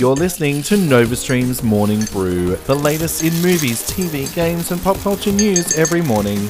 [0.00, 5.30] You're listening to NovaStream's Morning Brew, the latest in movies, TV, games, and pop culture
[5.30, 6.48] news every morning.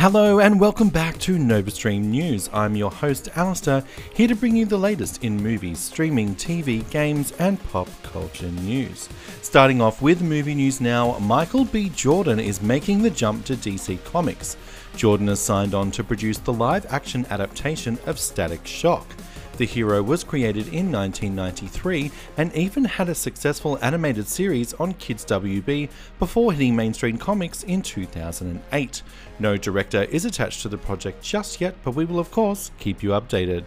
[0.00, 2.48] Hello and welcome back to NovaStream News.
[2.54, 3.84] I'm your host Alistair,
[4.14, 9.10] here to bring you the latest in movies, streaming, TV, games, and pop culture news.
[9.42, 11.90] Starting off with movie news now, Michael B.
[11.90, 14.56] Jordan is making the jump to DC Comics.
[14.96, 19.06] Jordan has signed on to produce the live action adaptation of Static Shock.
[19.60, 25.22] The hero was created in 1993 and even had a successful animated series on Kids
[25.26, 29.02] WB before hitting mainstream comics in 2008.
[29.38, 33.02] No director is attached to the project just yet, but we will of course keep
[33.02, 33.64] you updated.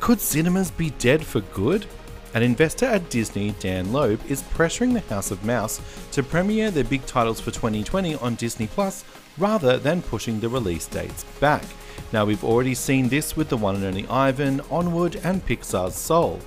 [0.00, 1.86] Could cinemas be dead for good?
[2.34, 5.80] An investor at Disney, Dan Loeb, is pressuring the House of Mouse
[6.12, 9.02] to premiere their big titles for 2020 on Disney Plus
[9.38, 11.64] rather than pushing the release dates back.
[12.12, 16.40] Now, we've already seen this with the one and only Ivan, Onward, and Pixar's Soul.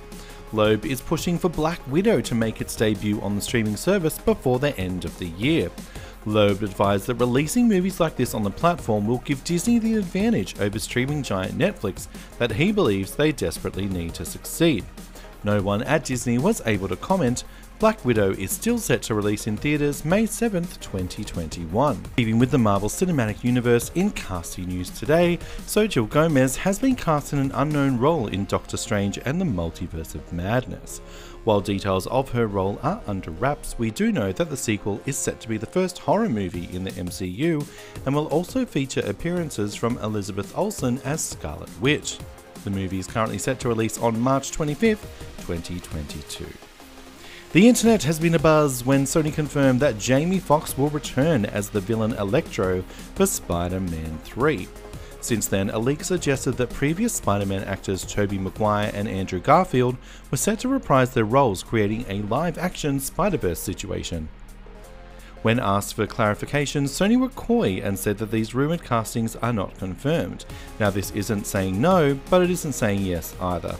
[0.52, 4.58] Loeb is pushing for Black Widow to make its debut on the streaming service before
[4.58, 5.70] the end of the year.
[6.26, 10.58] Loeb advised that releasing movies like this on the platform will give Disney the advantage
[10.60, 14.84] over streaming giant Netflix that he believes they desperately need to succeed.
[15.44, 17.44] No one at Disney was able to comment,
[17.80, 22.04] Black Widow is still set to release in theatres May 7th, 2021.
[22.18, 27.32] Keeping with the Marvel Cinematic Universe in casting news today, Xochitl Gomez has been cast
[27.32, 30.98] in an unknown role in Doctor Strange and the Multiverse of Madness.
[31.44, 35.16] While details of her role are under wraps, we do know that the sequel is
[35.16, 37.66] set to be the first horror movie in the MCU
[38.04, 42.18] and will also feature appearances from Elizabeth Olsen as Scarlet Witch.
[42.62, 45.06] The movie is currently set to release on March 25th,
[45.46, 46.46] 2022.
[47.52, 51.80] The internet has been abuzz when Sony confirmed that Jamie Foxx will return as the
[51.80, 52.82] villain Electro
[53.16, 54.68] for Spider Man 3.
[55.20, 59.96] Since then, a leak suggested that previous Spider Man actors Tobey Maguire and Andrew Garfield
[60.30, 64.28] were set to reprise their roles, creating a live action Spider Verse situation.
[65.42, 69.76] When asked for clarification, Sony were coy and said that these rumoured castings are not
[69.76, 70.44] confirmed.
[70.78, 73.76] Now, this isn't saying no, but it isn't saying yes either.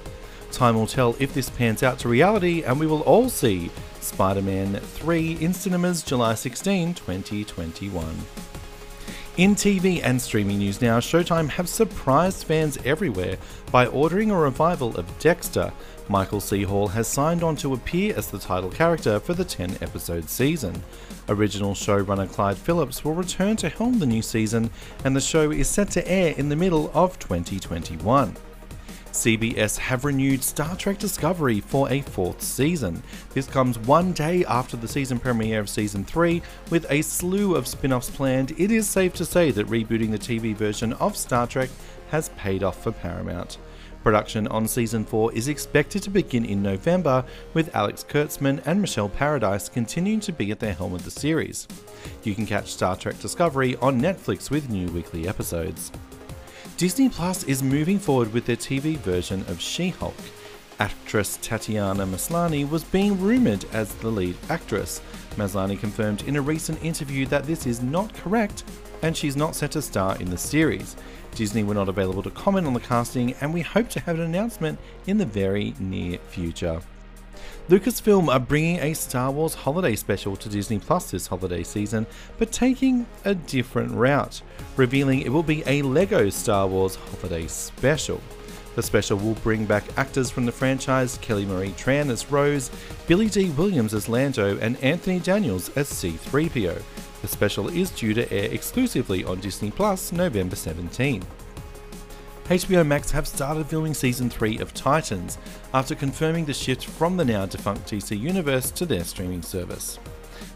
[0.52, 4.42] Time will tell if this pans out to reality, and we will all see Spider
[4.42, 8.16] Man 3 in cinemas July 16, 2021.
[9.36, 13.38] In TV and streaming news now, Showtime have surprised fans everywhere
[13.70, 15.72] by ordering a revival of Dexter.
[16.08, 16.64] Michael C.
[16.64, 20.82] Hall has signed on to appear as the title character for the 10 episode season.
[21.28, 24.68] Original showrunner Clyde Phillips will return to helm the new season,
[25.04, 28.36] and the show is set to air in the middle of 2021.
[29.12, 33.02] CBS have renewed Star Trek Discovery for a fourth season.
[33.34, 36.40] This comes one day after the season premiere of season 3,
[36.70, 38.52] with a slew of spin offs planned.
[38.52, 41.70] It is safe to say that rebooting the TV version of Star Trek
[42.10, 43.58] has paid off for Paramount.
[44.04, 49.08] Production on season 4 is expected to begin in November, with Alex Kurtzman and Michelle
[49.08, 51.66] Paradise continuing to be at the helm of the series.
[52.22, 55.90] You can catch Star Trek Discovery on Netflix with new weekly episodes.
[56.80, 60.14] Disney Plus is moving forward with their TV version of She Hulk.
[60.78, 65.02] Actress Tatiana Maslany was being rumoured as the lead actress.
[65.36, 68.64] Maslany confirmed in a recent interview that this is not correct
[69.02, 70.96] and she's not set to star in the series.
[71.34, 74.24] Disney were not available to comment on the casting, and we hope to have an
[74.24, 76.80] announcement in the very near future.
[77.68, 82.06] Lucasfilm are bringing a Star Wars holiday special to Disney Plus this holiday season,
[82.38, 84.42] but taking a different route,
[84.76, 88.20] revealing it will be a LEGO Star Wars holiday special.
[88.76, 92.70] The special will bring back actors from the franchise Kelly Marie Tran as Rose,
[93.06, 96.82] Billy Dee Williams as Lando, and Anthony Daniels as C3PO.
[97.22, 101.22] The special is due to air exclusively on Disney Plus November 17.
[102.50, 105.38] HBO Max have started filming season 3 of Titans
[105.72, 110.00] after confirming the shift from the now defunct DC Universe to their streaming service.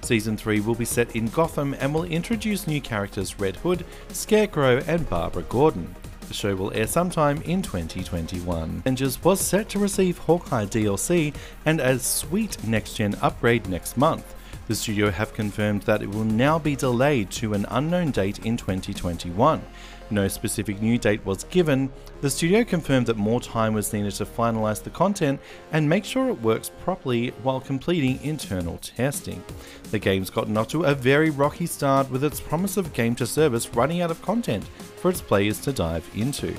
[0.03, 4.83] Season 3 will be set in Gotham and will introduce new characters Red Hood, Scarecrow,
[4.89, 5.95] and Barbara Gordon.
[6.27, 8.79] The show will air sometime in 2021.
[8.79, 11.33] Avengers was set to receive Hawkeye DLC
[11.65, 14.35] and a sweet next gen upgrade next month.
[14.67, 18.57] The studio have confirmed that it will now be delayed to an unknown date in
[18.57, 19.63] 2021.
[20.15, 21.91] No specific new date was given.
[22.21, 25.41] The studio confirmed that more time was needed to finalise the content
[25.73, 29.43] and make sure it works properly while completing internal testing.
[29.91, 33.27] The game's gotten off to a very rocky start with its promise of game to
[33.27, 34.65] service running out of content
[34.99, 36.55] for its players to dive into.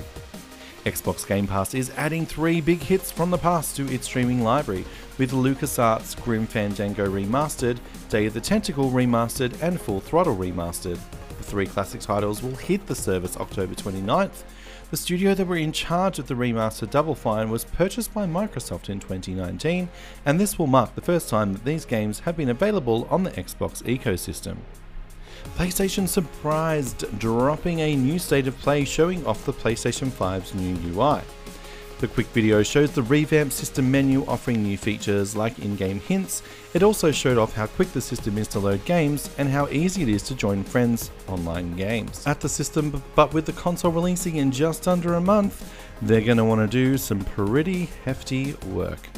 [0.84, 4.84] Xbox Game Pass is adding three big hits from the past to its streaming library,
[5.16, 7.78] with LucasArts' Grim Fandango Remastered,
[8.10, 11.00] Day of the Tentacle Remastered, and Full Throttle Remastered.
[11.46, 14.42] Three classic titles will hit the service October 29th.
[14.90, 18.88] The studio that were in charge of the remaster Double Fine was purchased by Microsoft
[18.88, 19.88] in 2019,
[20.24, 23.30] and this will mark the first time that these games have been available on the
[23.32, 24.58] Xbox ecosystem.
[25.56, 31.20] PlayStation surprised, dropping a new state of play showing off the PlayStation 5's new UI.
[31.98, 36.42] The quick video shows the revamped system menu offering new features like in-game hints.
[36.74, 40.02] It also showed off how quick the system is to load games and how easy
[40.02, 42.26] it is to join friends online games.
[42.26, 45.72] At the system, but with the console releasing in just under a month,
[46.02, 49.08] they're going to want to do some pretty hefty work.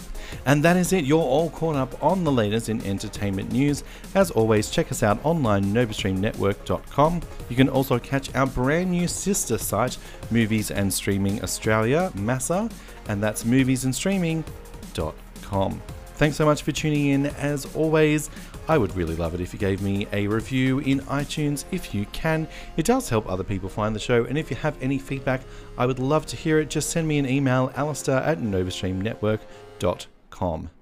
[0.47, 3.85] And that is it, you're all caught up on the latest in entertainment news.
[4.15, 7.23] As always, check us out online, novastreamnetwork.com.
[7.49, 9.99] You can also catch our brand new sister site,
[10.31, 12.71] Movies and Streaming Australia, MASA,
[13.09, 15.83] and that's moviesandstreaming.com.
[16.15, 17.27] Thanks so much for tuning in.
[17.27, 18.29] As always,
[18.67, 22.07] I would really love it if you gave me a review in iTunes if you
[22.07, 22.49] can.
[22.77, 25.43] It does help other people find the show, and if you have any feedback,
[25.79, 26.71] I would love to hear it.
[26.71, 30.78] Just send me an email, alistair at novastreamnetwork.com com.